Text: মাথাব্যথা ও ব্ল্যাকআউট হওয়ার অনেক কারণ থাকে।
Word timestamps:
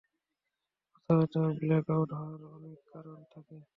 মাথাব্যথা 0.91 1.39
ও 1.43 1.57
ব্ল্যাকআউট 1.59 2.09
হওয়ার 2.17 2.41
অনেক 2.55 2.79
কারণ 2.91 3.17
থাকে। 3.33 3.57